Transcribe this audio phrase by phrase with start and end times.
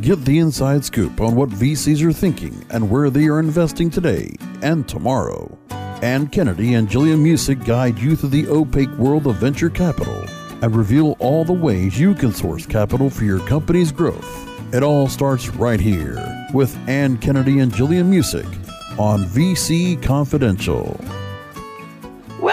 [0.00, 4.34] Get the inside scoop on what VCs are thinking and where they are investing today
[4.62, 5.58] and tomorrow.
[6.00, 10.24] Ann Kennedy and Jillian Muessig guide you through the opaque world of venture capital
[10.62, 14.74] and reveal all the ways you can source capital for your company's growth.
[14.74, 16.16] It all starts right here
[16.54, 18.48] with Ann Kennedy and Jillian Muessig
[18.98, 20.98] on VC Confidential.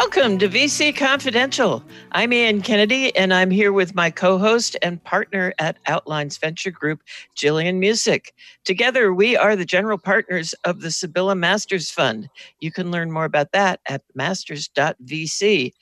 [0.07, 1.83] Welcome to VC Confidential.
[2.13, 6.71] I'm Ann Kennedy, and I'm here with my co host and partner at Outlines Venture
[6.71, 7.01] Group,
[7.35, 8.27] Jillian Muessig.
[8.63, 12.29] Together, we are the general partners of the Sibylla Masters Fund.
[12.61, 15.73] You can learn more about that at masters.vc.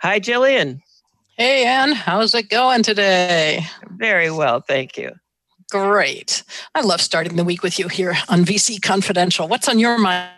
[0.00, 0.80] Hi, Jillian.
[1.36, 1.92] Hey, Ann.
[1.92, 3.66] How's it going today?
[3.90, 5.10] Very well, thank you.
[5.70, 6.42] Great.
[6.74, 9.46] I love starting the week with you here on VC Confidential.
[9.46, 10.30] What's on your mind?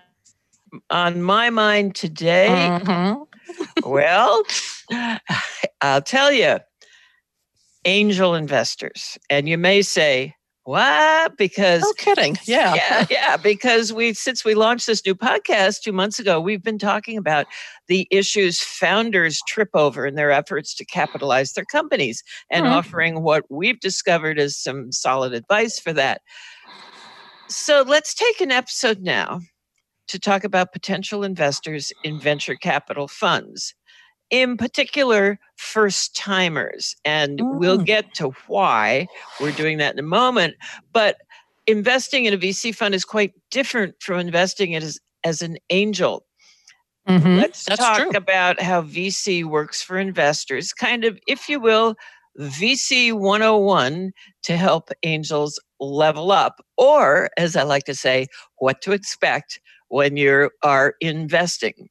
[0.91, 3.23] on my mind today, mm-hmm.
[3.84, 4.42] Well,
[5.80, 6.59] I'll tell you,
[7.84, 9.16] angel investors.
[9.30, 11.36] And you may say, what?
[11.36, 12.36] Because no kidding.
[12.45, 12.74] Yeah.
[12.74, 13.06] Yeah.
[13.09, 13.36] Yeah.
[13.36, 17.47] Because we since we launched this new podcast two months ago, we've been talking about
[17.86, 22.75] the issues founders trip over in their efforts to capitalize their companies and mm-hmm.
[22.75, 26.20] offering what we've discovered as some solid advice for that.
[27.48, 29.41] So let's take an episode now
[30.09, 33.75] to talk about potential investors in venture capital funds,
[34.31, 36.95] in particular, first timers.
[37.05, 37.59] And mm.
[37.59, 39.07] we'll get to why
[39.41, 40.57] we're doing that in a moment.
[40.93, 41.17] But
[41.67, 46.25] investing in a VC fund is quite different from investing it as, as an angel.
[47.09, 47.37] Mm-hmm.
[47.37, 48.11] Let's That's talk true.
[48.11, 51.95] about how VC works for investors, kind of, if you will,
[52.39, 54.12] VC 101
[54.43, 58.27] to help angels level up, or as I like to say,
[58.59, 61.89] what to expect when you are investing.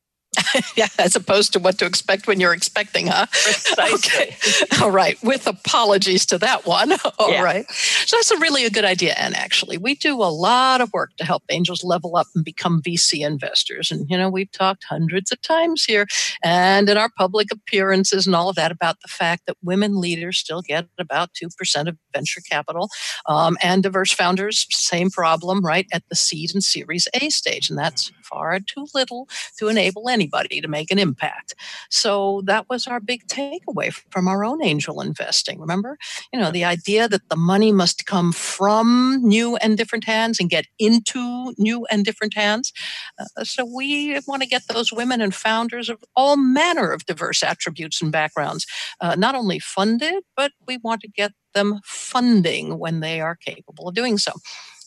[0.76, 3.26] yeah, as opposed to what to expect when you're expecting, huh?
[3.28, 3.94] Precisely.
[3.94, 4.36] Okay.
[4.82, 5.22] All right.
[5.24, 6.92] With apologies to that one.
[7.20, 7.44] All yeah.
[7.44, 7.70] right.
[7.70, 9.14] So that's a really a good idea.
[9.18, 12.82] And actually, we do a lot of work to help angels level up and become
[12.82, 13.92] VC investors.
[13.92, 16.08] And, you know, we've talked hundreds of times here
[16.44, 20.38] and in our public appearances and all of that about the fact that women leaders
[20.38, 22.90] still get about 2% of venture capital.
[23.28, 25.88] Um, and diverse founders, same problem, right?
[25.92, 27.70] At the seed and series A stage.
[27.70, 29.28] And that's far too little
[29.60, 31.56] to enable any anybody to make an impact.
[31.90, 35.60] So that was our big takeaway from our own angel investing.
[35.60, 35.98] Remember,
[36.34, 40.50] you know, the idea that the money must come from new and different hands and
[40.50, 42.74] get into new and different hands.
[43.20, 47.44] Uh, so we want to get those women and founders of all manner of diverse
[47.44, 48.66] attributes and backgrounds,
[49.02, 53.88] uh, not only funded, but we want to get them funding when they are capable
[53.88, 54.34] of doing so.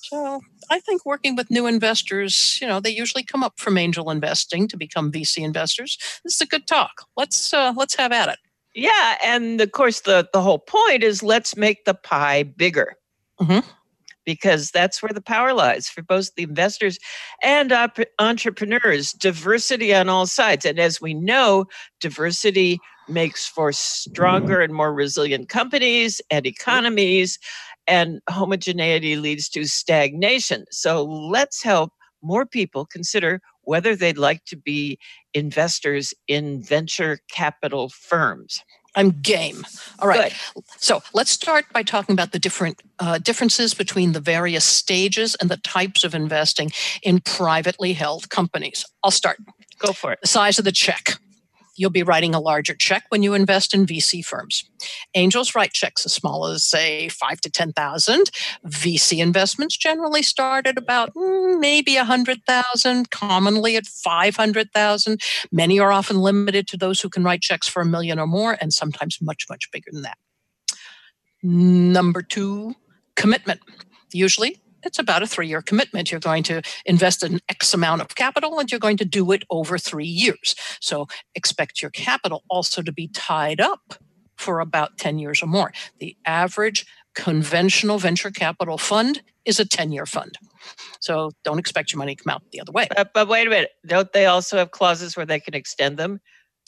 [0.03, 4.11] So I think working with new investors, you know, they usually come up from angel
[4.11, 5.99] investing to become VC investors.
[6.25, 7.07] This is a good talk.
[7.17, 8.39] Let's uh, let's have at it.
[8.75, 12.95] Yeah, and of course the the whole point is let's make the pie bigger.
[13.41, 13.67] Mm-hmm.
[14.25, 16.99] Because that's where the power lies for both the investors
[17.43, 19.13] and op- entrepreneurs.
[19.15, 20.67] Diversity on all sides.
[20.67, 21.65] And as we know,
[21.99, 27.39] diversity makes for stronger and more resilient companies and economies
[27.89, 30.67] and homogeneity leads to stagnation.
[30.71, 34.99] So let's help more people consider whether they'd like to be
[35.35, 38.63] investors in venture capital firms.
[38.95, 39.65] I'm game.
[40.01, 40.35] All right.
[40.55, 40.65] Good.
[40.79, 45.51] So let's start by talking about the different uh, differences between the various stages and
[45.51, 46.73] the types of investing
[47.03, 48.85] in privately held companies.
[49.05, 49.39] I'll start.
[49.79, 50.19] Go for it.
[50.23, 51.19] The size of the check
[51.79, 54.69] you'll be writing a larger check when you invest in VC firms.
[55.15, 58.31] Angels write checks as small as say 5 to 10,000.
[58.67, 65.21] VC investments generally start at about mm, maybe 100,000, commonly at 500,000.
[65.53, 68.57] Many are often limited to those who can write checks for a million or more
[68.61, 70.19] and sometimes much much bigger than that.
[71.43, 72.75] Number 2,
[73.15, 73.61] commitment.
[74.13, 76.11] Usually it's about a three year commitment.
[76.11, 79.45] You're going to invest an X amount of capital and you're going to do it
[79.51, 80.57] over three years.
[80.81, 83.95] So expect your capital also to be tied up
[84.37, 85.73] for about 10 years or more.
[85.99, 90.39] The average conventional venture capital fund is a 10 year fund.
[91.01, 92.89] So don't expect your money to come out the other way.
[93.15, 93.71] But wait a minute.
[93.87, 96.21] Don't they also have clauses where they can extend them?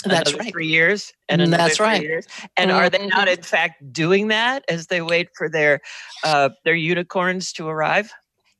[0.05, 0.52] That's right.
[0.52, 2.02] Three years and another That's right.
[2.02, 2.26] years.
[2.56, 2.81] And mm-hmm.
[2.81, 5.81] are they not, in fact, doing that as they wait for their
[6.25, 8.11] uh, their unicorns to arrive?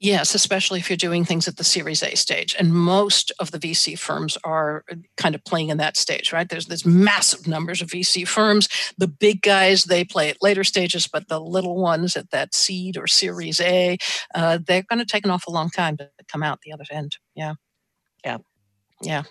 [0.03, 3.59] Yes, especially if you're doing things at the Series A stage, and most of the
[3.59, 6.49] VC firms are uh, kind of playing in that stage, right?
[6.49, 8.71] There's there's massive numbers of VC firms.
[8.97, 12.97] The big guys they play at later stages, but the little ones at that seed
[12.97, 13.99] or Series A,
[14.35, 17.19] uh, they're going to take an awful long time to come out the other end.
[17.35, 17.55] Yeah,
[18.25, 18.39] yeah,
[19.03, 19.25] yeah.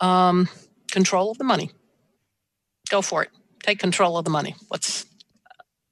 [0.00, 0.48] Um,
[0.90, 1.70] control of the money.
[2.88, 3.30] Go for it.
[3.62, 4.54] Take control of the money.
[4.68, 5.06] What's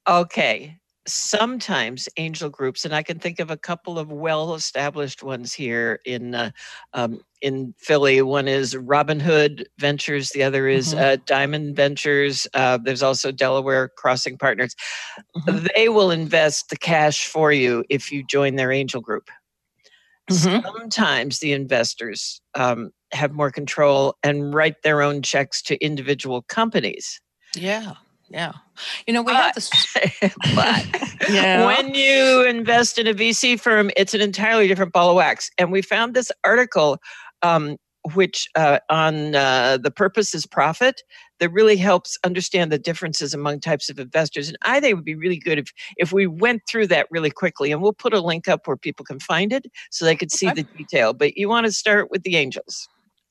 [0.07, 0.79] okay?
[1.09, 6.35] sometimes angel groups, and I can think of a couple of well-established ones here in
[6.35, 6.51] uh,
[6.93, 8.21] um, in Philly.
[8.21, 10.29] One is Robin Hood Ventures.
[10.29, 11.03] The other is mm-hmm.
[11.03, 12.47] uh, Diamond Ventures.
[12.53, 14.75] Uh, there's also Delaware Crossing Partners.
[15.35, 15.67] Mm-hmm.
[15.75, 19.29] They will invest the cash for you if you join their angel group.
[20.29, 20.65] Mm-hmm.
[20.65, 27.19] Sometimes the investors um, have more control and write their own checks to individual companies.
[27.55, 27.93] Yeah.
[28.29, 28.53] Yeah.
[29.07, 29.69] You know, we but, have this.
[30.55, 31.65] but yeah.
[31.65, 35.49] when you invest in a VC firm, it's an entirely different ball of wax.
[35.57, 36.99] And we found this article,
[37.41, 37.77] um,
[38.13, 41.01] which uh, on uh, the purpose is profit,
[41.39, 44.47] that really helps understand the differences among types of investors.
[44.47, 47.31] And I think it would be really good if if we went through that really
[47.31, 47.71] quickly.
[47.71, 50.47] And we'll put a link up where people can find it so they could see
[50.47, 50.61] okay.
[50.61, 51.13] the detail.
[51.13, 52.87] But you want to start with the angels.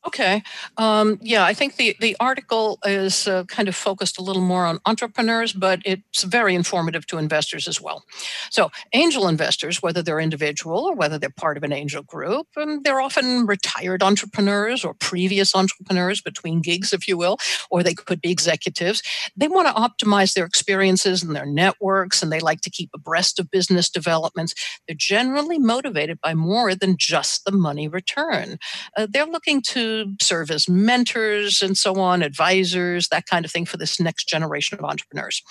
[0.09, 0.43] Okay.
[0.79, 4.65] Um, yeah, I think the, the article is uh, kind of focused a little more
[4.65, 8.05] on entrepreneurs, but it's very informative to investors as well.
[8.49, 12.71] So, angel investors, whether they're individual or whether they're part of an angel group, and
[12.71, 17.37] um, they're often retired entrepreneurs or previous entrepreneurs between gigs, if you will,
[17.71, 19.03] or they could be executives.
[19.37, 23.39] They want to optimize their experiences and their networks, and they like to keep abreast
[23.39, 24.55] of business developments.
[24.87, 28.57] They're generally motivated by more than just the money return.
[28.97, 33.67] Uh, they're looking to serve as mentors and so on, advisors, that kind of thing
[33.67, 35.43] for this next generation of entrepreneurs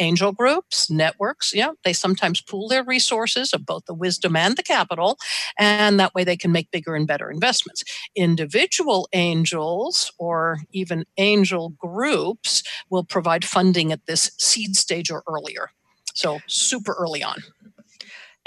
[0.00, 4.62] angel groups, networks, yeah, they sometimes pool their resources of both the wisdom and the
[4.62, 5.18] capital,
[5.58, 7.84] and that way they can make bigger and better investments.
[8.16, 15.70] Individual angels or even angel groups will provide funding at this seed stage or earlier.
[16.14, 17.36] So, super early on.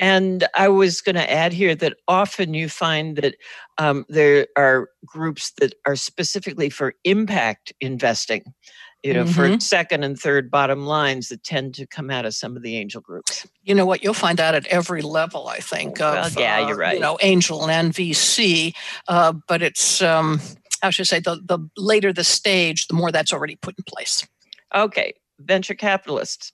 [0.04, 3.36] And I was going to add here that often you find that
[3.78, 8.54] um, there are groups that are specifically for impact investing,
[9.02, 9.54] you know, mm-hmm.
[9.56, 12.76] for second and third bottom lines that tend to come out of some of the
[12.76, 13.48] angel groups.
[13.62, 14.04] You know what?
[14.04, 16.00] You'll find that at every level, I think.
[16.00, 16.92] Well, of, yeah, you're right.
[16.92, 18.76] Uh, you know, angel and VC,
[19.08, 20.42] uh, but it's, um,
[20.82, 23.86] how should I say, the, the later the stage, the more that's already put in
[23.88, 24.28] place.
[24.76, 26.52] Okay, venture capitalists.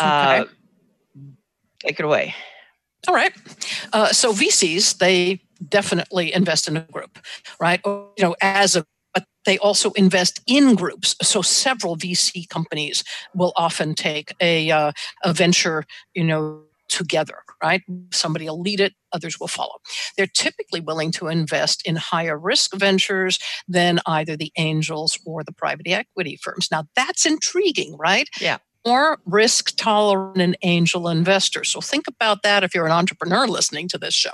[0.00, 0.08] Okay.
[0.08, 0.44] Uh,
[1.80, 2.34] Take it away.
[3.08, 3.32] All right.
[3.92, 7.18] Uh, so VCs, they definitely invest in a group,
[7.60, 7.80] right?
[7.84, 11.14] Or, you know, as a but they also invest in groups.
[11.22, 14.90] So several VC companies will often take a uh,
[15.22, 15.84] a venture,
[16.14, 17.82] you know, together, right?
[18.12, 19.76] Somebody will lead it, others will follow.
[20.16, 25.52] They're typically willing to invest in higher risk ventures than either the angels or the
[25.52, 26.68] private equity firms.
[26.72, 28.28] Now that's intriguing, right?
[28.40, 31.64] Yeah more risk tolerant an angel investor.
[31.64, 34.32] So think about that if you're an entrepreneur listening to this show.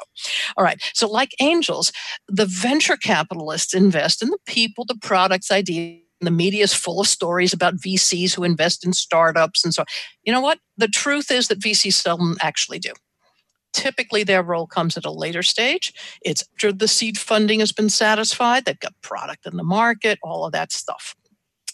[0.57, 0.81] All right.
[0.95, 1.93] So, like angels,
[2.29, 6.01] the venture capitalists invest in the people, the products, ideas.
[6.23, 9.87] The media is full of stories about VCs who invest in startups and so on.
[10.23, 10.59] You know what?
[10.77, 12.93] The truth is that VCs seldom actually do.
[13.73, 15.95] Typically, their role comes at a later stage.
[16.23, 20.45] It's after the seed funding has been satisfied, they've got product in the market, all
[20.45, 21.15] of that stuff.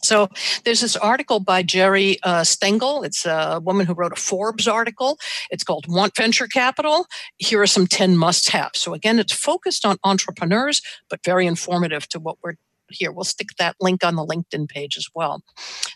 [0.02, 0.28] So
[0.64, 3.02] there's this article by Geri uh, Stengel.
[3.02, 5.18] It's a woman who wrote a Forbes article.
[5.50, 7.06] It's called Want Venture Capital.
[7.38, 8.80] Here are some 10 must haves.
[8.80, 12.54] So again, it's focused on entrepreneurs, but very informative to what we're
[12.90, 13.10] here.
[13.10, 15.42] We'll stick that link on the LinkedIn page as well.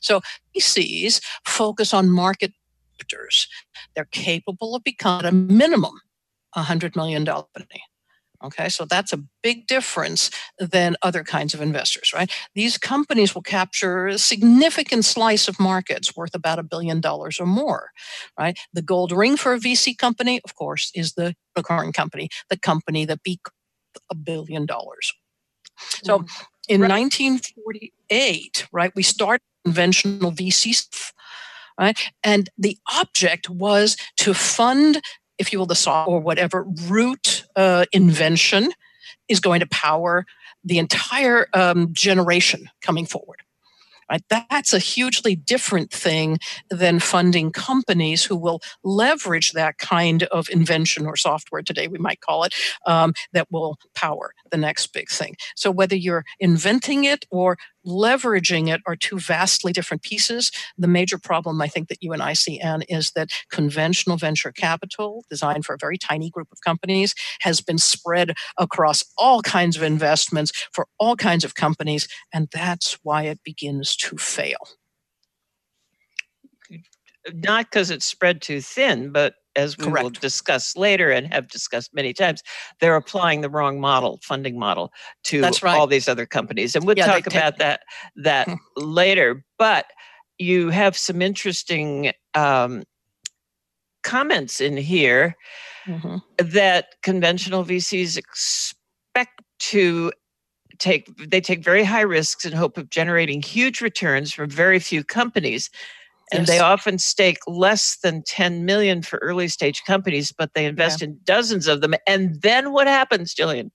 [0.00, 0.20] So
[0.56, 2.52] VCs focus on market
[3.94, 5.94] They're capable of becoming a minimum
[6.56, 7.82] $100 million company.
[8.42, 12.30] Okay, so that's a big difference than other kinds of investors, right?
[12.54, 17.46] These companies will capture a significant slice of markets worth about a billion dollars or
[17.46, 17.90] more,
[18.38, 18.58] right?
[18.72, 23.04] The gold ring for a VC company, of course, is the unicorn company, the company
[23.04, 23.40] that beat
[24.10, 25.12] a billion dollars.
[26.02, 26.28] So mm.
[26.68, 26.90] in right.
[26.90, 30.72] 1948, right, we started conventional VC
[31.78, 31.98] right?
[32.22, 35.00] And the object was to fund
[35.40, 38.70] if you will, the saw or whatever root uh, invention
[39.26, 40.26] is going to power
[40.62, 43.40] the entire um, generation coming forward.
[44.10, 44.22] Right?
[44.28, 51.06] That's a hugely different thing than funding companies who will leverage that kind of invention
[51.06, 52.52] or software today, we might call it,
[52.86, 55.36] um, that will power the next big thing.
[55.54, 57.56] So whether you're inventing it or
[57.86, 60.50] leveraging it are two vastly different pieces.
[60.78, 64.52] The major problem I think that you and I see, Ann, is that conventional venture
[64.52, 69.76] capital, designed for a very tiny group of companies, has been spread across all kinds
[69.76, 74.58] of investments for all kinds of companies, and that's why it begins to fail.
[77.34, 80.02] Not because it's spread too thin, but as we Correct.
[80.02, 82.42] will discuss later and have discussed many times,
[82.80, 84.92] they're applying the wrong model, funding model,
[85.24, 85.64] to right.
[85.64, 86.76] all these other companies.
[86.76, 87.82] And we'll yeah, talk about that
[88.16, 88.54] that hmm.
[88.76, 89.44] later.
[89.58, 89.86] But
[90.38, 92.84] you have some interesting um,
[94.02, 95.36] comments in here
[95.86, 96.16] mm-hmm.
[96.38, 100.12] that conventional VCs expect to
[100.78, 105.04] take they take very high risks in hope of generating huge returns from very few
[105.04, 105.68] companies
[106.32, 106.48] and yes.
[106.48, 111.08] they often stake less than 10 million for early stage companies but they invest yeah.
[111.08, 113.70] in dozens of them and then what happens Jillian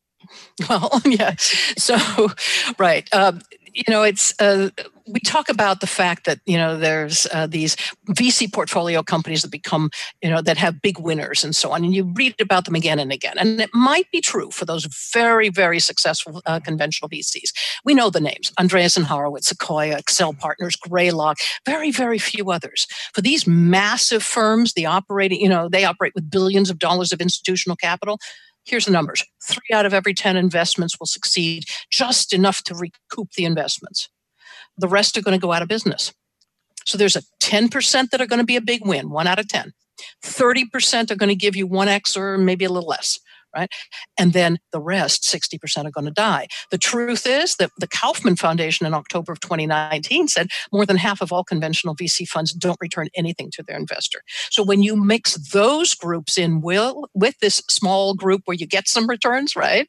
[0.70, 2.30] well yeah so
[2.78, 3.42] right um,
[3.76, 4.70] you know, it's uh,
[5.06, 7.76] we talk about the fact that you know there's uh, these
[8.10, 9.90] VC portfolio companies that become
[10.24, 13.00] you know that have big winners and so on, and you read about them again
[13.00, 17.52] and again, and it might be true for those very very successful uh, conventional VCs.
[17.84, 22.88] We know the names: Andreas Andreessen Horowitz, Sequoia, Accel Partners, Greylock, very very few others.
[23.14, 27.20] For these massive firms, the operating you know they operate with billions of dollars of
[27.20, 28.20] institutional capital.
[28.66, 33.32] Here's the numbers three out of every 10 investments will succeed, just enough to recoup
[33.34, 34.10] the investments.
[34.78, 36.14] The rest are going to go out of business.
[36.86, 39.48] So there's a 10% that are going to be a big win, one out of
[39.48, 39.74] 10.
[40.24, 43.20] 30% are going to give you 1x or maybe a little less
[43.56, 43.70] right?
[44.18, 46.48] And then the rest, 60% are going to die.
[46.72, 51.22] The truth is that the Kauffman Foundation in October of 2019 said more than half
[51.22, 54.22] of all conventional VC funds don't return anything to their investor.
[54.50, 58.88] So when you mix those groups in will with this small group where you get
[58.88, 59.88] some returns, right?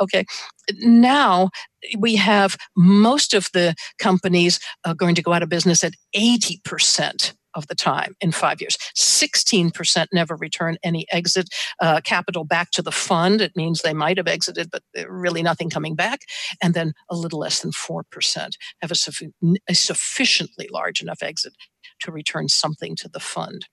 [0.00, 0.24] Okay.
[0.80, 1.50] Now
[1.98, 7.32] we have most of the companies uh, going to go out of business at 80%
[7.56, 8.76] of the time in five years.
[8.96, 11.48] 16% never return any exit
[11.80, 13.40] uh, capital back to the fund.
[13.40, 16.20] It means they might have exited, but really nothing coming back.
[16.62, 21.54] And then a little less than 4% have a, a sufficiently large enough exit
[22.00, 23.66] to return something to the fund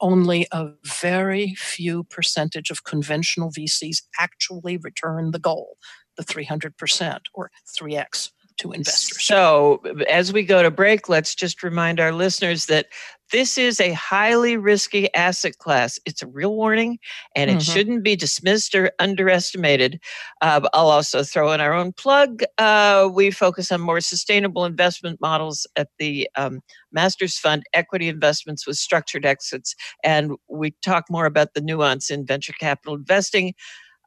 [0.00, 5.76] only a very few percentage of conventional VCs actually return the goal,
[6.16, 9.24] the 300% or 3x to investors.
[9.24, 12.86] So, as we go to break, let's just remind our listeners that
[13.32, 15.98] this is a highly risky asset class.
[16.04, 16.98] It's a real warning,
[17.34, 17.72] and it mm-hmm.
[17.72, 20.00] shouldn't be dismissed or underestimated.
[20.40, 22.42] Uh, I'll also throw in our own plug.
[22.58, 26.60] Uh, we focus on more sustainable investment models at the um,
[26.92, 32.26] Masters Fund, equity investments with structured exits, and we talk more about the nuance in
[32.26, 33.54] venture capital investing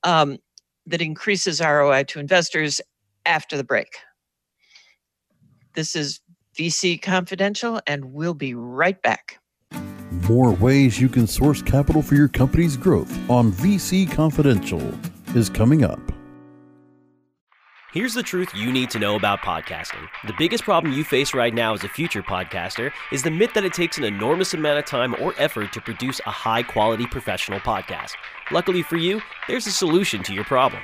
[0.04, 0.38] um,
[0.86, 2.82] that increases ROI to investors
[3.26, 3.90] after the break.
[5.76, 6.22] This is
[6.58, 9.40] VC Confidential, and we'll be right back.
[10.30, 14.82] More ways you can source capital for your company's growth on VC Confidential
[15.36, 16.00] is coming up.
[17.94, 20.08] Here's the truth you need to know about podcasting.
[20.26, 23.64] The biggest problem you face right now as a future podcaster is the myth that
[23.64, 27.60] it takes an enormous amount of time or effort to produce a high quality professional
[27.60, 28.12] podcast.
[28.52, 30.84] Luckily for you, there's a solution to your problem.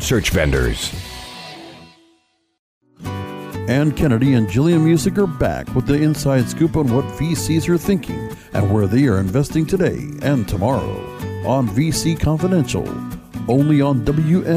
[0.00, 0.92] search vendors.
[3.68, 7.78] Ann Kennedy and Jillian Muessig are back with the inside scoop on what VCs are
[7.78, 11.00] thinking and where they are investing today and tomorrow
[11.46, 12.86] on VC Confidential,
[13.48, 14.54] only on WMR.FM.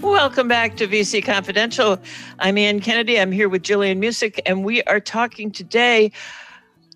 [0.00, 1.98] Welcome back to VC Confidential.
[2.38, 3.18] I'm Ann Kennedy.
[3.18, 6.12] I'm here with Jillian Muessig, and we are talking today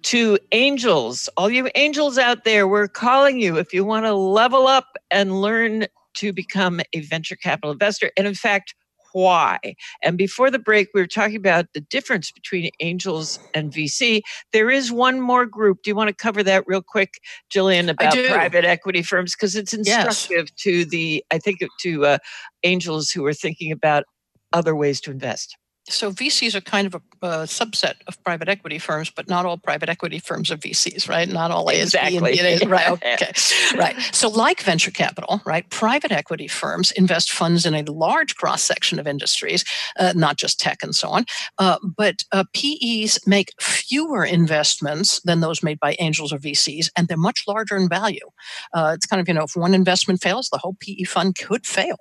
[0.03, 1.29] to angels.
[1.37, 5.41] All you angels out there, we're calling you if you want to level up and
[5.41, 8.11] learn to become a venture capital investor.
[8.17, 8.75] And in fact,
[9.13, 9.59] why.
[10.03, 14.21] And before the break, we were talking about the difference between angels and VC.
[14.53, 15.79] There is one more group.
[15.83, 17.21] Do you want to cover that real quick,
[17.53, 19.35] Jillian, about private equity firms?
[19.35, 20.63] Because it's instructive yes.
[20.63, 22.19] to the, I think, to uh,
[22.63, 24.05] angels who are thinking about
[24.53, 25.57] other ways to invest
[25.93, 29.59] so VCs are kind of a, a, subset of private equity firms, but not all
[29.59, 31.29] private equity firms are VCs, right?
[31.29, 32.37] Not all exactly.
[32.37, 32.91] ASB and right?
[32.91, 33.33] Okay,
[33.77, 33.97] right.
[34.13, 35.69] So, like venture capital, right?
[35.71, 39.65] Private equity firms invest funds in a large cross section of industries,
[39.99, 41.25] uh, not just tech and so on.
[41.59, 47.09] Uh, but uh, PEs make fewer investments than those made by angels or VCs, and
[47.09, 48.29] they're much larger in value.
[48.73, 51.67] Uh, it's kind of you know, if one investment fails, the whole PE fund could
[51.67, 51.99] fail.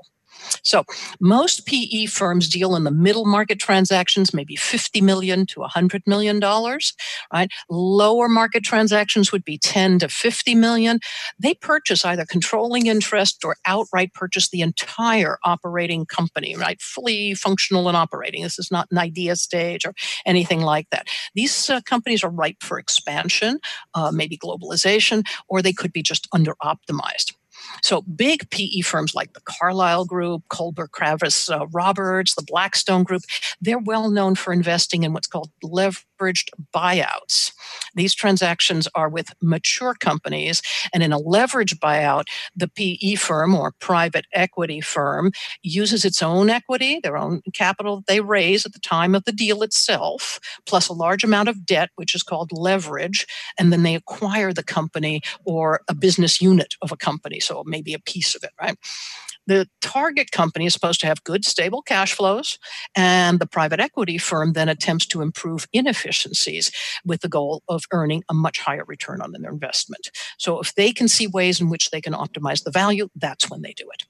[0.63, 0.83] So
[1.19, 6.39] most PE firms deal in the middle market transactions, maybe 50 million to 100 million
[6.39, 6.93] dollars,
[7.33, 7.49] right?
[7.69, 10.99] Lower market transactions would be 10 to 50 million.
[11.37, 16.81] They purchase either controlling interest or outright purchase the entire operating company, right?
[16.81, 18.43] Fully functional and operating.
[18.43, 19.93] This is not an idea stage or
[20.25, 21.07] anything like that.
[21.35, 23.59] These uh, companies are ripe for expansion,
[23.93, 27.33] uh, maybe globalization, or they could be just under optimized.
[27.81, 33.23] So big PE firms like the Carlyle Group, Kohlberg Kravis uh, Roberts, the Blackstone Group,
[33.61, 35.49] they're well known for investing in what's called
[36.19, 37.51] leveraged buyouts.
[37.95, 40.61] These transactions are with mature companies,
[40.93, 45.31] and in a leveraged buyout, the PE firm or private equity firm
[45.63, 49.31] uses its own equity, their own capital that they raise at the time of the
[49.31, 53.25] deal itself, plus a large amount of debt, which is called leverage,
[53.57, 57.39] and then they acquire the company or a business unit of a company.
[57.39, 58.77] So maybe a piece of it, right?
[59.49, 62.59] The target company is supposed to have good, stable cash flows,
[62.95, 66.71] and the private equity firm then attempts to improve inefficiencies
[67.03, 70.11] with the goal of earning a much higher return on their investment.
[70.37, 73.63] So, if they can see ways in which they can optimize the value, that's when
[73.63, 74.03] they do it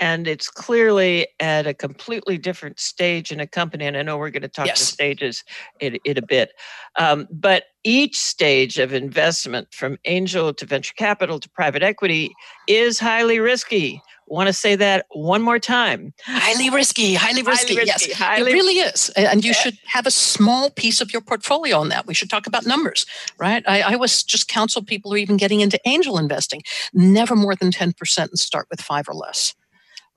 [0.00, 3.84] and it's clearly at a completely different stage in a company.
[3.84, 4.78] And I know we're going to talk yes.
[4.78, 5.44] to stages
[5.78, 6.52] in, in a bit.
[6.98, 12.32] Um, but each stage of investment, from angel to venture capital to private equity,
[12.66, 14.02] is highly risky.
[14.26, 16.14] Want to say that one more time?
[16.24, 17.74] Highly risky, highly risky.
[17.74, 19.08] Highly risky yes, highly it really is.
[19.16, 19.56] And you yeah.
[19.56, 22.06] should have a small piece of your portfolio on that.
[22.06, 23.06] We should talk about numbers,
[23.38, 23.64] right?
[23.66, 26.62] I, I always just counsel people who are even getting into angel investing
[26.94, 29.56] never more than 10% and start with five or less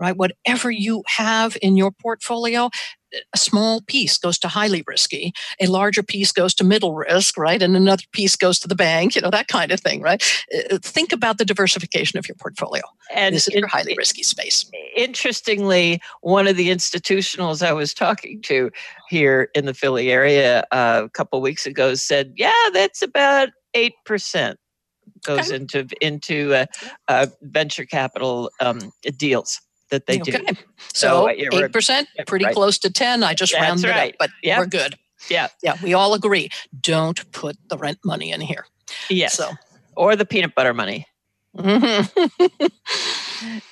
[0.04, 0.18] right?
[0.18, 2.70] Whatever you have in your portfolio,
[3.34, 7.62] a small piece goes to highly risky, a larger piece goes to middle risk, right?
[7.62, 10.22] And another piece goes to the bank, you know, that kind of thing, right?
[10.72, 12.84] Uh, think about the diversification of your portfolio.
[13.16, 14.70] And this is in, your highly risky space.
[14.96, 18.72] Interestingly, one of the institutionals I was talking to
[19.10, 24.56] here in the Philly area uh, a couple weeks ago said, yeah, that's about 8%
[25.24, 25.56] goes okay.
[25.56, 26.66] into into uh,
[27.08, 30.43] uh, venture capital um, deals that they okay.
[30.43, 30.56] do.
[30.93, 32.54] So eight percent, pretty right.
[32.54, 33.24] close to ten.
[33.24, 34.13] I just That's rounded right.
[34.13, 34.60] up, but yep.
[34.60, 34.96] we're good.
[35.30, 35.76] Yeah, yeah.
[35.82, 36.50] We all agree.
[36.80, 38.65] Don't put the rent money in here.
[39.10, 39.36] Yes.
[39.36, 39.52] So
[39.96, 41.08] or the peanut butter money.
[41.58, 42.65] Mm-hmm.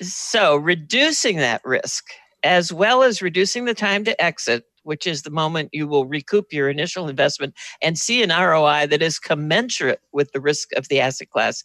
[0.02, 2.04] so reducing that risk,
[2.42, 6.52] as well as reducing the time to exit, which is the moment you will recoup
[6.52, 11.00] your initial investment and see an ROI that is commensurate with the risk of the
[11.00, 11.64] asset class,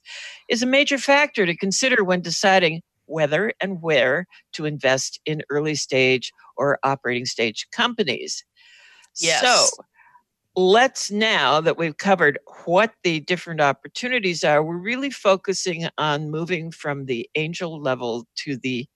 [0.49, 5.75] is a major factor to consider when deciding whether and where to invest in early
[5.75, 8.43] stage or operating stage companies.
[9.19, 9.41] Yes.
[9.41, 9.83] So
[10.55, 16.71] let's now that we've covered what the different opportunities are, we're really focusing on moving
[16.71, 18.87] from the angel level to the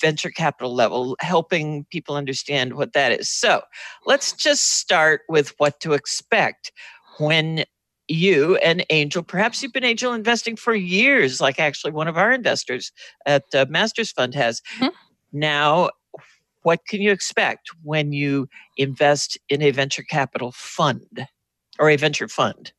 [0.00, 3.28] venture capital level, helping people understand what that is.
[3.28, 3.62] So
[4.06, 6.72] let's just start with what to expect
[7.18, 7.64] when
[8.08, 9.22] you an angel.
[9.22, 12.92] Perhaps you've been angel investing for years like actually one of our investors
[13.26, 14.60] at uh, masters fund has.
[14.78, 14.88] Mm-hmm.
[15.32, 15.90] now
[16.62, 21.26] what can you expect when you invest in a venture capital fund
[21.78, 22.72] or a venture fund?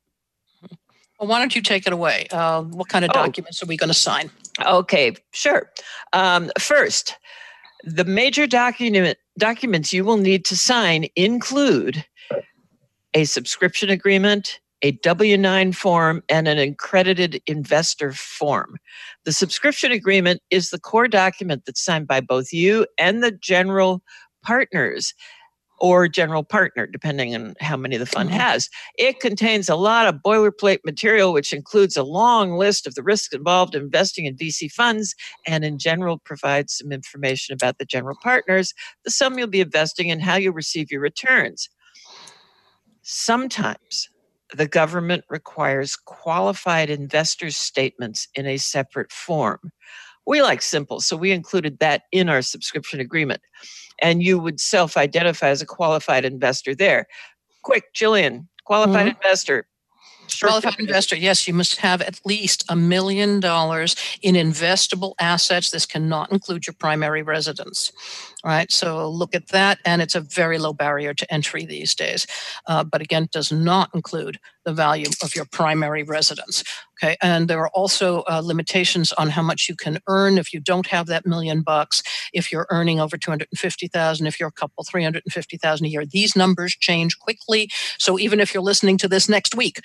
[1.19, 2.27] Well, why don't you take it away?
[2.31, 3.13] Uh, what kind of oh.
[3.13, 4.29] documents are we going to sign?
[4.65, 5.71] Okay sure.
[6.13, 7.17] Um, first
[7.83, 12.05] the major document documents you will need to sign include
[13.13, 18.77] a subscription agreement a W 9 form, and an accredited investor form.
[19.25, 24.01] The subscription agreement is the core document that's signed by both you and the general
[24.43, 25.13] partners
[25.81, 28.39] or general partner, depending on how many the fund mm-hmm.
[28.39, 28.69] has.
[28.97, 33.33] It contains a lot of boilerplate material, which includes a long list of the risks
[33.33, 35.15] involved in investing in VC funds,
[35.47, 40.11] and in general provides some information about the general partners, the sum you'll be investing,
[40.11, 41.69] and how you'll receive your returns.
[43.01, 44.09] Sometimes
[44.53, 49.71] the government requires qualified investor statements in a separate form.
[50.25, 53.41] We like simple, so we included that in our subscription agreement.
[54.01, 57.07] And you would self identify as a qualified investor there.
[57.63, 59.21] Quick, Jillian, qualified mm-hmm.
[59.23, 59.65] investor.
[60.41, 65.71] Qualified investor, yes, you must have at least a million dollars in investable assets.
[65.71, 67.91] This cannot include your primary residence.
[68.45, 72.25] Right, so look at that, and it's a very low barrier to entry these days.
[72.67, 76.63] Uh, but again, does not include the value of your primary residence.
[77.03, 80.61] Okay, and there are also uh, limitations on how much you can earn if you
[80.61, 82.01] don't have that million bucks.
[82.31, 85.23] If you're earning over two hundred and fifty thousand, if you're a couple three hundred
[85.25, 87.69] and fifty thousand a year, these numbers change quickly.
[87.97, 89.81] So even if you're listening to this next week,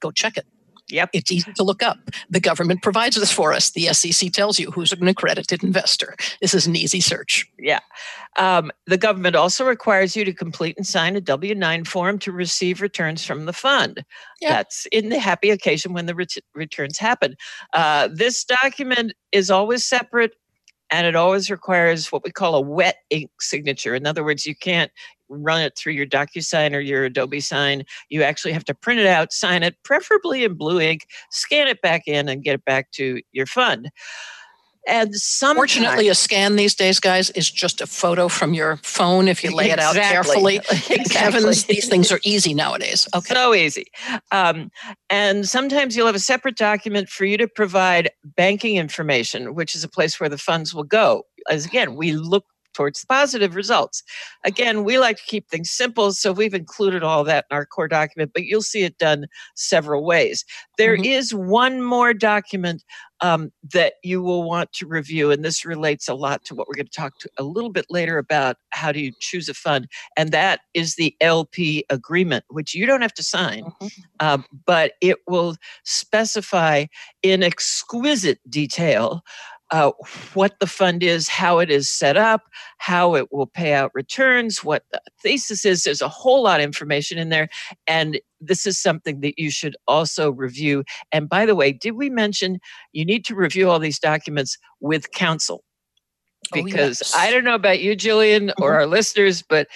[0.00, 0.44] go check it.
[0.90, 1.10] Yep.
[1.12, 1.98] It's easy to look up.
[2.30, 3.70] The government provides this for us.
[3.70, 6.16] The SEC tells you who's an accredited investor.
[6.40, 7.46] This is an easy search.
[7.58, 7.80] Yeah.
[8.38, 12.32] Um, the government also requires you to complete and sign a W 9 form to
[12.32, 14.04] receive returns from the fund.
[14.40, 14.50] Yep.
[14.50, 17.36] That's in the happy occasion when the ret- returns happen.
[17.72, 20.32] Uh, this document is always separate
[20.90, 23.94] and it always requires what we call a wet ink signature.
[23.94, 24.90] In other words, you can't
[25.28, 27.84] run it through your DocuSign or your Adobe Sign.
[28.08, 31.82] You actually have to print it out, sign it, preferably in blue ink, scan it
[31.82, 33.90] back in, and get it back to your fund.
[34.88, 39.44] And fortunately, a scan these days, guys, is just a photo from your phone if
[39.44, 40.56] you lay it out carefully.
[40.90, 41.14] exactly.
[41.14, 43.06] Heavens, these things are easy nowadays.
[43.14, 43.86] Okay, so easy.
[44.32, 44.70] Um,
[45.10, 49.84] and sometimes you'll have a separate document for you to provide banking information, which is
[49.84, 51.24] a place where the funds will go.
[51.50, 52.44] As again, we look
[52.78, 54.04] towards positive results.
[54.44, 57.88] Again, we like to keep things simple, so we've included all that in our core
[57.88, 60.44] document, but you'll see it done several ways.
[60.76, 61.04] There mm-hmm.
[61.04, 62.84] is one more document
[63.20, 66.76] um, that you will want to review, and this relates a lot to what we're
[66.76, 69.88] going to talk to a little bit later about how do you choose a fund,
[70.16, 73.86] and that is the LP agreement, which you don't have to sign, mm-hmm.
[74.20, 76.84] uh, but it will specify
[77.24, 79.24] in exquisite detail
[79.70, 79.92] uh,
[80.34, 82.42] what the fund is, how it is set up,
[82.78, 85.84] how it will pay out returns, what the thesis is.
[85.84, 87.48] There's a whole lot of information in there.
[87.86, 90.84] And this is something that you should also review.
[91.12, 92.60] And by the way, did we mention
[92.92, 95.64] you need to review all these documents with counsel?
[96.52, 97.14] Because oh, yes.
[97.14, 98.76] I don't know about you, Jillian, or mm-hmm.
[98.76, 99.68] our listeners, but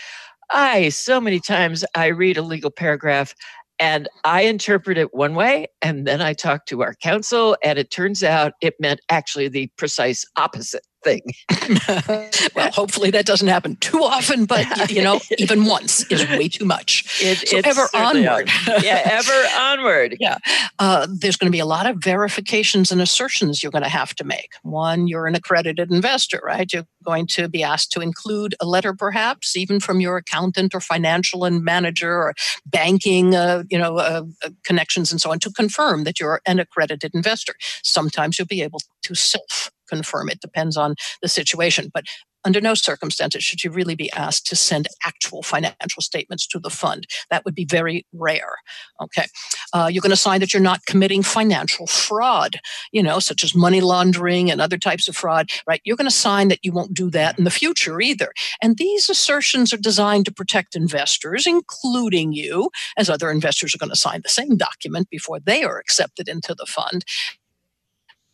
[0.50, 3.34] I, so many times, I read a legal paragraph
[3.82, 7.90] and I interpret it one way, and then I talk to our counsel, and it
[7.90, 11.22] turns out it meant actually the precise opposite thing.
[12.54, 16.64] well, hopefully that doesn't happen too often, but you know, even once is way too
[16.64, 17.04] much.
[17.20, 18.50] It, so ever onward.
[18.82, 20.16] yeah, ever onward.
[20.20, 20.38] Yeah.
[20.78, 24.14] Uh, there's going to be a lot of verifications and assertions you're going to have
[24.16, 24.50] to make.
[24.62, 26.72] One, you're an accredited investor, right?
[26.72, 30.80] You're going to be asked to include a letter, perhaps, even from your accountant or
[30.80, 32.34] financial and manager or
[32.66, 36.58] banking, uh, you know, uh, uh connections and so on to confirm that you're an
[36.58, 37.54] accredited investor.
[37.82, 40.28] Sometimes you'll be able to self confirm.
[40.28, 41.90] It depends on the situation.
[41.92, 42.04] But
[42.44, 46.70] under no circumstances should you really be asked to send actual financial statements to the
[46.70, 47.06] fund.
[47.30, 48.54] That would be very rare.
[49.00, 49.26] Okay.
[49.72, 52.56] Uh, you're going to sign that you're not committing financial fraud,
[52.90, 55.80] you know, such as money laundering and other types of fraud, right?
[55.84, 58.32] You're going to sign that you won't do that in the future either.
[58.60, 63.90] And these assertions are designed to protect investors, including you, as other investors are going
[63.90, 67.04] to sign the same document before they are accepted into the fund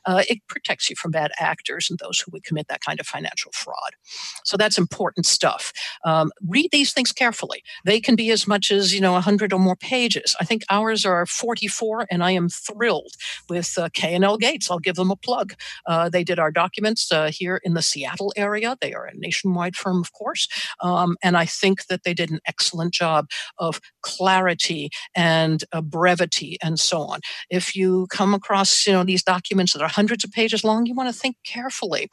[0.09, 3.07] uh, it protects you from bad actors and those who would commit that kind of
[3.07, 3.93] financial fraud.
[4.43, 5.71] So that's important stuff.
[6.05, 7.63] Um, read these things carefully.
[7.85, 10.35] They can be as much as you know 100 or more pages.
[10.41, 13.13] I think ours are 44, and I am thrilled
[13.51, 14.71] with uh, K&L Gates.
[14.71, 15.53] I'll give them a plug.
[15.87, 18.79] Uh, they did our documents uh, here in the Seattle area.
[18.81, 20.49] They are a nationwide firm, of course,
[20.83, 23.27] um, and I think that they did an excellent job
[23.59, 27.21] of clarity and uh, brevity and so on.
[27.51, 30.95] If you come across you know these documents that are hundreds of pages long, you
[30.95, 32.09] want to think carefully.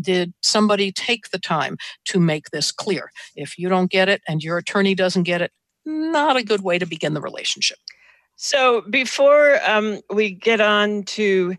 [0.00, 3.12] Did somebody take the time to make this clear?
[3.36, 5.52] If you don't get it and your attorney doesn't get it,
[5.86, 7.78] not a good way to begin the relationship.
[8.34, 11.54] So before um, we get on to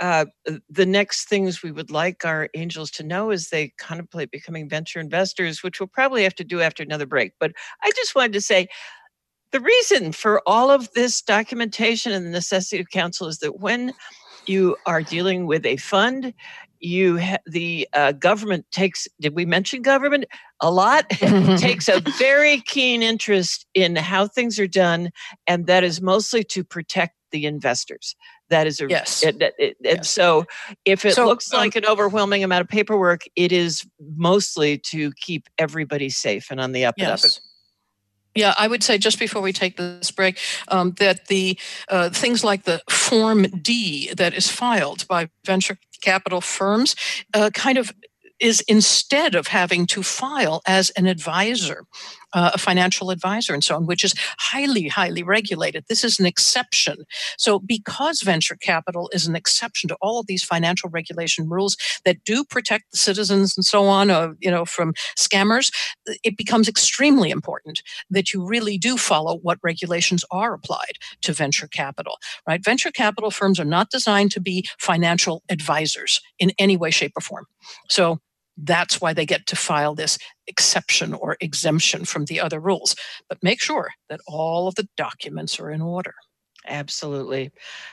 [0.00, 0.24] uh,
[0.70, 4.98] the next things we would like our angels to know as they contemplate becoming venture
[4.98, 7.32] investors, which we'll probably have to do after another break.
[7.38, 8.68] But I just wanted to say
[9.52, 13.92] the reason for all of this documentation and the necessity of counsel is that when
[14.48, 16.32] you are dealing with a fund
[16.80, 20.24] you ha- the uh, government takes did we mention government
[20.60, 21.08] a lot
[21.56, 25.10] takes a very keen interest in how things are done
[25.46, 28.16] and that is mostly to protect the investors
[28.48, 30.08] that is a yes, it, it, it, yes.
[30.08, 30.46] so
[30.86, 35.12] if it so, looks um, like an overwhelming amount of paperwork it is mostly to
[35.12, 37.24] keep everybody safe and on the up yes.
[37.24, 37.42] and up
[38.38, 42.44] Yeah, I would say just before we take this break um, that the uh, things
[42.44, 46.94] like the Form D that is filed by venture capital firms
[47.34, 47.92] uh, kind of
[48.38, 51.84] is instead of having to file as an advisor,
[52.34, 55.84] uh, a financial advisor, and so on, which is highly, highly regulated.
[55.88, 57.04] This is an exception.
[57.38, 62.24] So, because venture capital is an exception to all of these financial regulation rules that
[62.24, 65.72] do protect the citizens and so on, uh, you know, from scammers,
[66.22, 71.68] it becomes extremely important that you really do follow what regulations are applied to venture
[71.68, 72.18] capital.
[72.46, 72.64] Right?
[72.64, 77.20] Venture capital firms are not designed to be financial advisors in any way, shape, or
[77.20, 77.46] form.
[77.88, 78.20] So
[78.58, 82.96] that's why they get to file this exception or exemption from the other rules.
[83.28, 86.14] But make sure that all of the documents are in order.
[86.66, 87.50] Absolutely.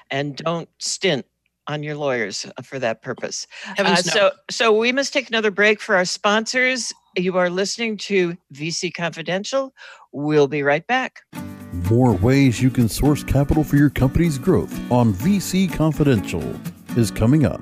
[0.10, 1.26] And don't stint
[1.68, 3.48] on your lawyers uh, for that purpose.
[3.78, 3.96] Uh, no.
[3.96, 6.94] So, so we must take another break for our sponsors.
[7.16, 9.74] You are listening to VC Confidential.
[10.12, 11.22] We'll be right back.
[11.90, 16.44] More ways you can source capital for your company's growth on VC Confidential
[16.96, 17.62] is coming up.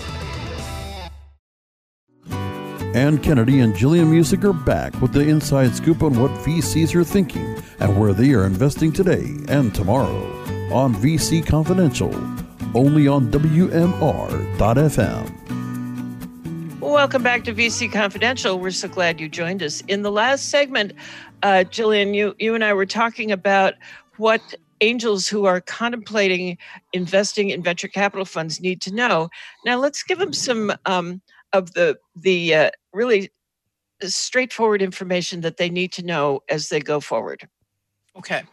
[2.93, 7.05] Ann Kennedy and Jillian Muessig are back with the inside scoop on what VCs are
[7.05, 10.25] thinking and where they are investing today and tomorrow
[10.73, 12.13] on VC Confidential,
[12.75, 14.41] only on WMR.FM.
[16.81, 18.59] Welcome back to VC Confidential.
[18.59, 19.79] We're so glad you joined us.
[19.87, 20.91] In the last segment,
[21.43, 23.75] uh, Jillian, you, you and I were talking about
[24.17, 26.57] what angels who are contemplating
[26.91, 29.29] investing in venture capital funds need to know.
[29.65, 31.21] Now, let's give them some um,
[31.53, 33.31] of the the uh, really
[34.01, 37.47] straightforward information that they need to know as they go forward.
[38.17, 38.43] Okay.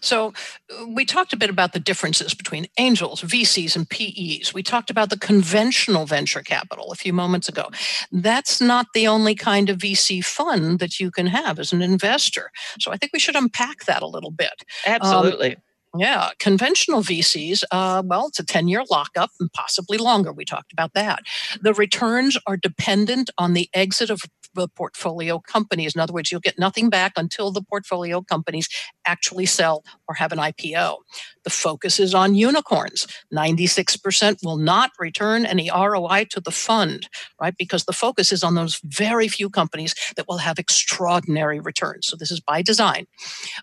[0.00, 0.34] So
[0.70, 4.52] uh, we talked a bit about the differences between angels, VCs, and PEs.
[4.52, 7.70] We talked about the conventional venture capital a few moments ago.
[8.12, 12.50] That's not the only kind of VC fund that you can have as an investor.
[12.78, 14.64] So I think we should unpack that a little bit.
[14.84, 15.56] Absolutely.
[15.56, 15.62] Um,
[15.98, 20.32] yeah, conventional VCs, uh, well, it's a 10 year lockup and possibly longer.
[20.32, 21.20] We talked about that.
[21.60, 24.22] The returns are dependent on the exit of
[24.56, 25.94] the portfolio companies.
[25.94, 28.68] In other words, you'll get nothing back until the portfolio companies
[29.04, 30.96] actually sell or have an IPO.
[31.44, 33.06] The focus is on unicorns.
[33.32, 37.08] 96% will not return any ROI to the fund,
[37.40, 37.54] right?
[37.56, 42.06] Because the focus is on those very few companies that will have extraordinary returns.
[42.06, 43.06] So this is by design.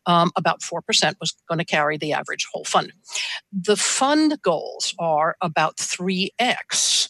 [0.05, 0.79] Um, about 4%
[1.19, 2.93] was going to carry the average whole fund.
[3.51, 7.09] The fund goals are about 3x.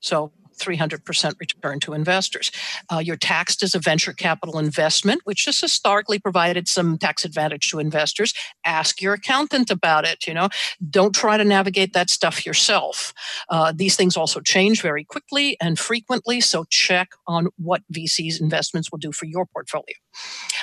[0.00, 2.50] So 300% return to investors.
[2.92, 7.70] Uh, you're taxed as a venture capital investment, which has historically provided some tax advantage
[7.70, 8.34] to investors.
[8.64, 10.26] Ask your accountant about it.
[10.26, 10.48] You know,
[10.90, 13.12] don't try to navigate that stuff yourself.
[13.48, 18.90] Uh, these things also change very quickly and frequently, so check on what VC's investments
[18.90, 19.96] will do for your portfolio.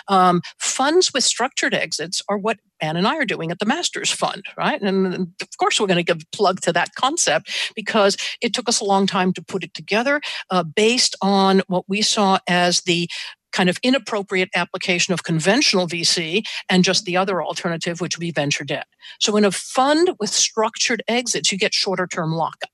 [0.07, 4.11] Um, funds with structured exits are what Ann and I are doing at the Masters
[4.11, 4.81] Fund, right?
[4.81, 8.69] And of course, we're going to give a plug to that concept because it took
[8.69, 12.81] us a long time to put it together uh, based on what we saw as
[12.81, 13.09] the
[13.53, 18.31] kind of inappropriate application of conventional VC and just the other alternative, which would be
[18.31, 18.87] venture debt.
[19.19, 22.69] So, in a fund with structured exits, you get shorter term lockup.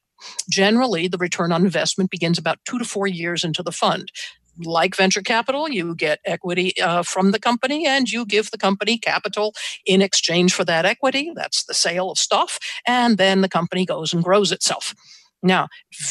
[0.49, 4.11] Generally, the return on investment begins about two to four years into the fund
[4.63, 8.97] like venture capital, you get equity uh, from the company and you give the company
[8.97, 9.53] capital
[9.85, 11.31] in exchange for that equity.
[11.35, 12.59] That's the sale of stuff.
[12.87, 14.93] And then the company goes and grows itself.
[15.41, 15.67] Now,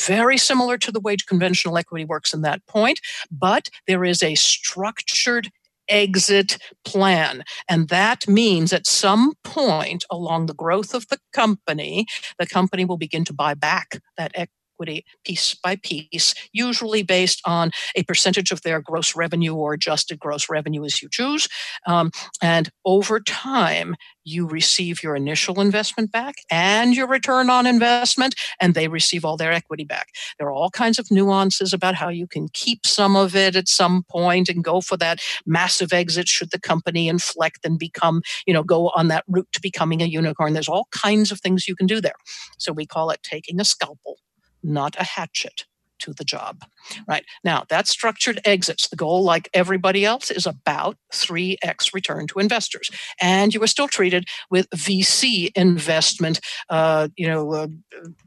[0.06, 3.00] very similar to the way conventional equity works in that point,
[3.30, 5.48] but there is a structured
[5.88, 7.42] exit plan.
[7.68, 12.06] And that means at some point along the growth of the company,
[12.38, 17.40] the company will begin to buy back that equity equity piece by piece, usually based
[17.44, 21.48] on a percentage of their gross revenue or adjusted gross revenue as you choose.
[21.86, 22.10] Um,
[22.42, 28.74] and over time, you receive your initial investment back and your return on investment, and
[28.74, 30.08] they receive all their equity back.
[30.38, 33.68] There are all kinds of nuances about how you can keep some of it at
[33.68, 38.54] some point and go for that massive exit should the company inflect and become, you
[38.54, 40.52] know, go on that route to becoming a unicorn.
[40.52, 42.14] There's all kinds of things you can do there.
[42.58, 44.18] So we call it taking a scalpel
[44.62, 45.64] not a hatchet
[46.02, 46.64] to the job.
[47.06, 48.88] Right now, that structured exits.
[48.88, 53.88] The goal, like everybody else, is about 3x return to investors, and you are still
[53.88, 57.68] treated with VC investment, uh, you know, uh,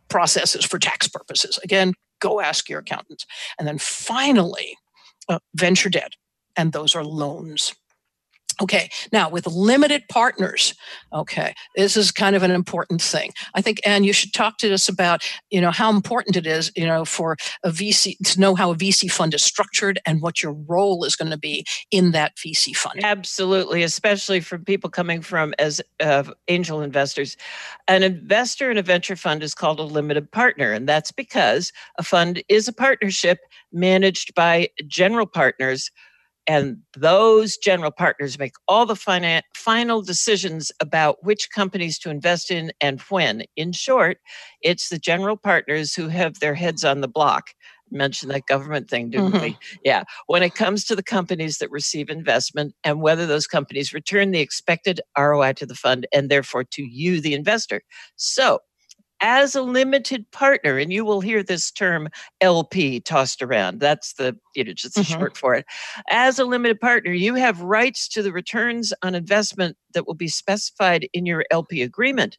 [0.09, 1.59] processes for tax purposes.
[1.63, 3.25] Again, go ask your accountant.
[3.59, 4.77] And then finally,
[5.27, 6.13] uh, venture debt,
[6.55, 7.75] and those are loans.
[8.61, 10.73] Okay, now with limited partners,
[11.11, 13.31] okay, this is kind of an important thing.
[13.53, 16.71] I think, and you should talk to us about, you know, how important it is,
[16.75, 20.41] you know, for a VC to know how a VC fund is structured and what
[20.41, 23.03] your role is going to be in that VC fund.
[23.03, 27.35] Absolutely, especially for people coming from as uh, angel investors.
[27.87, 32.03] An investor in a venture fund is called a limited partner, and that's because a
[32.03, 33.39] fund is a partnership
[33.73, 35.91] managed by general partners
[36.47, 42.51] and those general partners make all the fina- final decisions about which companies to invest
[42.51, 43.43] in and when.
[43.55, 44.17] In short,
[44.61, 47.47] it's the general partners who have their heads on the block.
[47.91, 49.43] Mention that government thing, didn't mm-hmm.
[49.43, 49.57] we?
[49.83, 50.03] Yeah.
[50.27, 54.39] When it comes to the companies that receive investment and whether those companies return the
[54.39, 57.81] expected ROI to the fund and therefore to you, the investor.
[58.15, 58.59] So
[59.25, 62.07] as a limited partner, and you will hear this term
[62.41, 63.79] LP tossed around.
[63.79, 65.11] That's the, you know, just mm-hmm.
[65.11, 65.65] short for it.
[66.11, 70.27] As a limited partner, you have rights to the returns on investment that will be
[70.27, 72.37] specified in your LP agreement,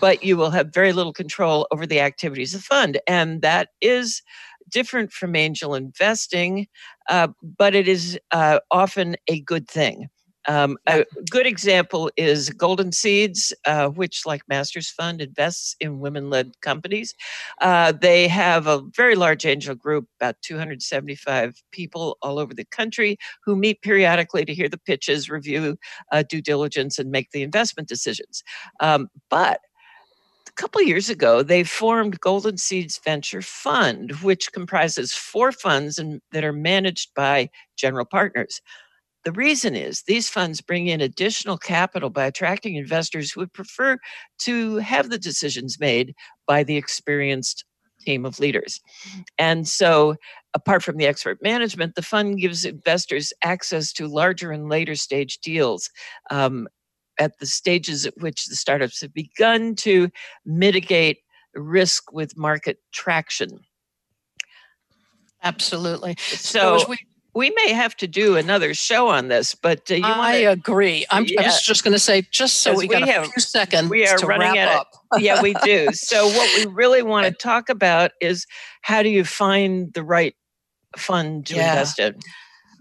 [0.00, 3.00] but you will have very little control over the activities of the fund.
[3.08, 4.22] And that is
[4.70, 6.68] different from angel investing,
[7.10, 10.08] uh, but it is uh, often a good thing.
[10.48, 16.30] Um, a good example is Golden Seeds, uh, which, like Masters Fund, invests in women
[16.30, 17.14] led companies.
[17.60, 23.16] Uh, they have a very large angel group, about 275 people all over the country,
[23.44, 25.76] who meet periodically to hear the pitches, review
[26.10, 28.42] uh, due diligence, and make the investment decisions.
[28.80, 29.60] Um, but
[30.48, 36.20] a couple years ago, they formed Golden Seeds Venture Fund, which comprises four funds and,
[36.32, 38.60] that are managed by general partners.
[39.24, 43.98] The reason is these funds bring in additional capital by attracting investors who would prefer
[44.40, 46.14] to have the decisions made
[46.46, 47.64] by the experienced
[48.00, 48.80] team of leaders.
[49.38, 50.16] And so,
[50.54, 55.38] apart from the expert management, the fund gives investors access to larger and later stage
[55.38, 55.88] deals.
[56.30, 56.68] Um,
[57.18, 60.08] at the stages at which the startups have begun to
[60.44, 61.18] mitigate
[61.54, 63.60] risk with market traction.
[65.42, 66.16] Absolutely.
[66.18, 66.96] So, so we,
[67.34, 71.06] we may have to do another show on this, but uh, you I wanna, agree.
[71.10, 71.42] I'm, yeah.
[71.42, 73.88] I was just going to say, just so we, we got have, a few seconds
[73.88, 74.90] we are running wrap up.
[75.18, 75.90] yeah, we do.
[75.92, 78.46] So what we really want to talk about is
[78.82, 80.34] how do you find the right
[80.96, 81.72] fund to yeah.
[81.72, 82.18] invest in?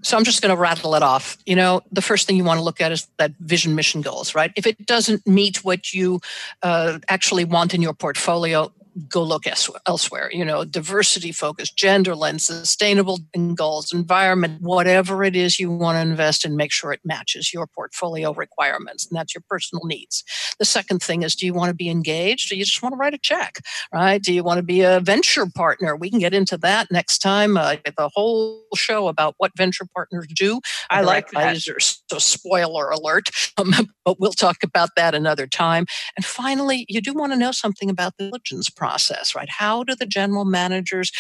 [0.04, 1.38] So I'm just going to rattle it off.
[1.46, 4.34] You know, the first thing you want to look at is that vision, mission, goals,
[4.34, 4.52] right?
[4.56, 6.20] If it doesn't meet what you
[6.64, 8.72] uh, actually want in your portfolio,
[9.08, 9.46] go look
[9.86, 10.30] elsewhere.
[10.32, 13.20] You know, diversity focus, gender lens, sustainable
[13.56, 17.68] goals, environment, whatever it is you want to invest in, make sure it matches your
[17.68, 19.08] portfolio requirements.
[19.08, 20.24] And that's your personal needs.
[20.60, 22.52] The second thing is do you want to be engaged?
[22.52, 23.60] or you just want to write a check,
[23.94, 24.22] right?
[24.22, 25.96] Do you want to be a venture partner?
[25.96, 27.58] We can get into that next time.
[27.58, 30.60] Uh, the whole show about what venture partners do.
[30.90, 32.04] I like advisors.
[32.10, 33.30] So, spoiler alert.
[33.58, 33.74] Um,
[34.06, 35.86] but we'll talk about that another time.
[36.16, 39.50] And finally, you do want to know something about the diligence process, right?
[39.50, 41.12] How do the general managers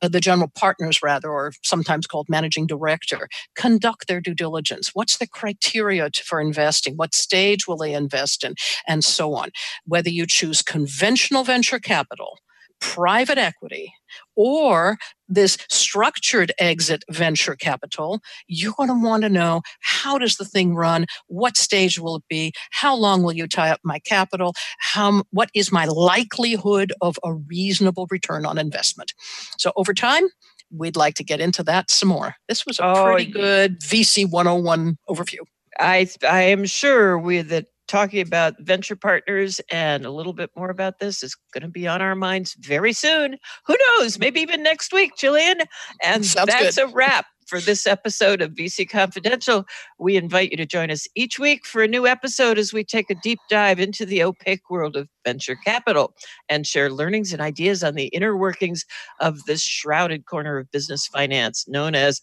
[0.00, 5.18] uh, the general partners rather or sometimes called managing director conduct their due diligence what's
[5.18, 8.54] the criteria to, for investing what stage will they invest in
[8.86, 9.50] and so on
[9.86, 12.38] whether you choose conventional venture capital
[12.80, 13.92] private equity
[14.36, 20.44] or this structured exit venture capital, you're going to want to know how does the
[20.44, 21.06] thing run?
[21.26, 22.52] What stage will it be?
[22.70, 24.54] How long will you tie up my capital?
[24.78, 29.12] How, what is my likelihood of a reasonable return on investment?
[29.58, 30.24] So over time,
[30.70, 32.34] we'd like to get into that some more.
[32.48, 35.40] This was a oh, pretty good VC 101 overview.
[35.78, 40.70] I, I am sure we that talking about venture partners and a little bit more
[40.70, 43.36] about this is going to be on our minds very soon.
[43.66, 44.18] Who knows?
[44.18, 45.66] Maybe even next week, Jillian.
[46.02, 46.90] And mm, Sounds that's good.
[46.90, 47.26] a wrap.
[47.46, 49.64] for this episode of VC Confidential.
[49.98, 53.10] We invite you to join us each week for a new episode as we take
[53.10, 56.14] a deep dive into the opaque world of venture capital
[56.50, 58.84] and share learnings and ideas on the inner workings
[59.20, 62.20] of this shrouded corner of business finance known as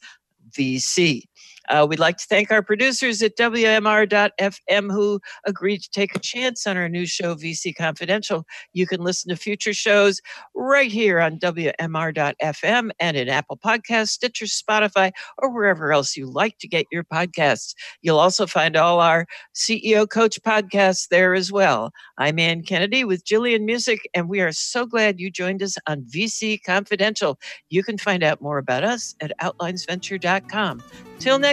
[0.55, 1.23] VC.
[1.69, 6.67] Uh, we'd like to thank our producers at WMR.FM who agreed to take a chance
[6.67, 8.45] on our new show, VC Confidential.
[8.73, 10.21] You can listen to future shows
[10.55, 16.57] right here on WMR.FM and in Apple Podcasts, Stitcher, Spotify, or wherever else you like
[16.59, 17.73] to get your podcasts.
[18.01, 21.91] You'll also find all our CEO Coach podcasts there as well.
[22.17, 26.03] I'm Ann Kennedy with Jillian Muessig, and we are so glad you joined us on
[26.03, 27.39] VC Confidential.
[27.69, 30.83] You can find out more about us at outlinesventure.com.
[31.19, 31.39] Till